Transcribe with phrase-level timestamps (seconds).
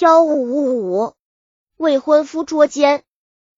[0.00, 1.14] 幺五五五，
[1.76, 3.02] 未婚夫捉奸。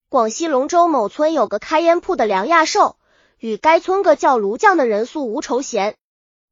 [0.09, 2.95] 广西龙州某村有个开烟铺的梁亚寿，
[3.37, 5.97] 与该村个叫卢将的人素无仇嫌，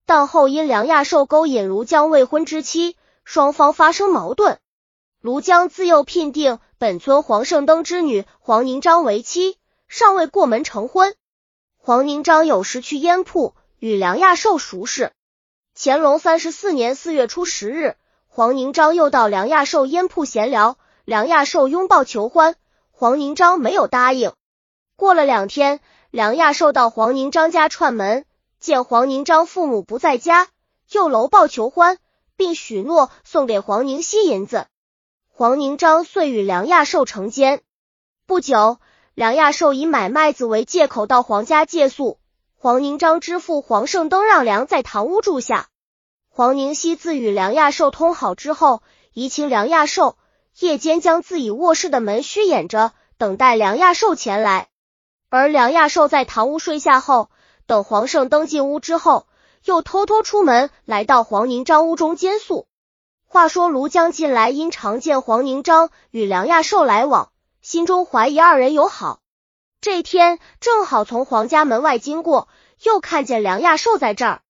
[0.06, 4.60] 但后因梁亚寿勾引卢将未婚之妻，双方发生矛盾。
[5.22, 11.16] 卢将自幼聘定本村黄圣登之女黄宁章为妻，尚未过门成婚。
[11.78, 15.14] 黄宁章有时去烟铺与梁亚寿熟识。
[15.76, 17.96] 乾隆三十四年四月初十日，
[18.32, 22.56] 黄宁章又到梁亚寿烟铺闲聊，梁亚寿拥抱求欢。
[22.92, 24.34] 黄宁章没有答应。
[24.96, 25.80] 过了两天，
[26.12, 28.26] 梁亚寿到黄宁章家串门，
[28.60, 30.48] 见黄宁章父母不在家，
[30.92, 31.98] 又搂抱求欢，
[32.38, 34.68] 并许诺送给黄宁熙银子。
[35.28, 37.62] 黄宁章遂与梁亚寿成奸。
[38.28, 38.78] 不久，
[39.16, 42.20] 梁亚寿以买麦子为借口到黄家借宿，
[42.56, 45.68] 黄宁章之父黄圣登让梁在堂屋住下。
[46.40, 50.16] 黄宁熙自与梁亚寿通好之后，移情梁亚寿。
[50.60, 54.70] 夜间将自己卧室的门虚掩着，等待梁亚寿前来。
[55.30, 57.30] 而梁亚寿在堂屋睡下后，
[57.66, 59.28] 等黄胜登进屋之后，
[59.66, 62.68] 又偷偷出门来到黄宁章屋中监宿。
[63.26, 69.20] 话说卢江近来因常见黄宁章与梁亚寿来往，心中怀疑二人友好。
[69.82, 72.48] 这天正好从黄家门外经过，
[72.82, 74.42] 又看见梁亚寿在这儿。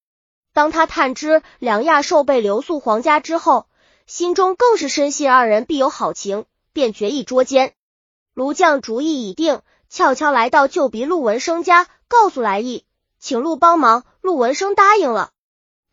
[0.54, 3.68] 当他探知梁亚寿被留宿黄家之后，
[4.08, 7.74] 心中更是深信二人必有好情，便决意捉奸。
[8.34, 12.86] 卢将主意已定，悄悄来到旧鼻陆文生家，告诉来意，
[13.20, 14.04] 请陆帮忙。
[14.22, 15.32] 陆文生答应了。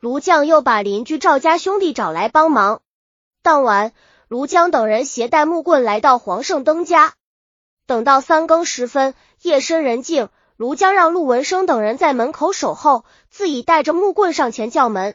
[0.01, 2.81] 卢将又把邻居赵家兄弟找来帮忙。
[3.43, 3.93] 当晚，
[4.29, 7.15] 卢江等人携带木棍来到黄胜登家。
[7.87, 15.15] 等到三更时分，夜深人静，卢江让陆文生等人在门口守候，自己带着木棍上前叫门。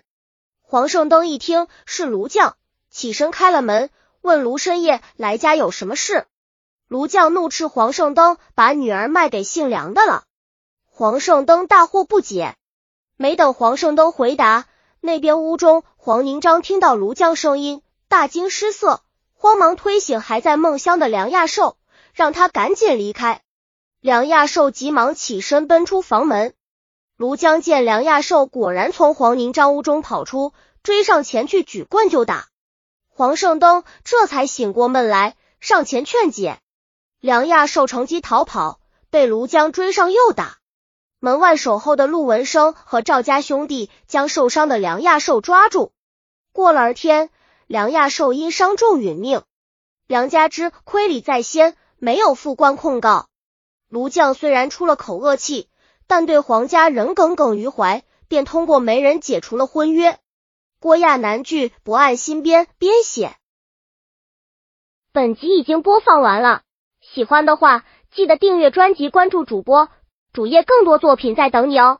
[0.62, 2.56] 黄圣登一听是卢将。
[2.92, 3.90] 起身开了门，
[4.22, 6.28] 问卢深夜来家有什么事？
[6.88, 10.26] 卢将怒斥黄圣登把女儿卖给姓梁的了。
[10.86, 12.56] 黄圣登大惑不解，
[13.16, 14.68] 没等黄圣登回答，
[15.00, 19.02] 那边屋中黄宁章听到卢将声音，大惊失色，
[19.34, 21.78] 慌忙推醒还在梦乡的梁亚寿，
[22.14, 23.42] 让他赶紧离开。
[24.02, 26.56] 梁亚寿急忙起身奔出房门。
[27.18, 32.48] 卢江见梁亚寿果然从黄宁章屋中跑出，追上前去举棍就打。
[33.10, 36.58] 黄胜登这才醒过闷来，上前劝解。
[37.20, 38.80] 梁亚寿乘机逃跑，
[39.12, 40.58] 被卢江追上又打。
[41.20, 45.92] 门外守候的陆文生和赵家兄弟将受伤的梁亚寿抓住。
[46.54, 47.30] 过了儿天，
[47.68, 49.44] 梁亚寿因伤重殒命。
[50.08, 53.28] 梁家之亏礼在先，没有复官控告。
[53.92, 55.68] 卢将虽然出了口恶气，
[56.08, 60.18] 但对黄家仍耿耿于怀，便通过媒人解除了婚约。
[60.80, 63.36] 郭亚南剧不按新编编写。
[65.12, 66.62] 本集已经播放完了，
[67.02, 67.84] 喜欢的话
[68.16, 69.90] 记得订阅专辑，关注主播，
[70.32, 72.00] 主页更多作品在等你哦。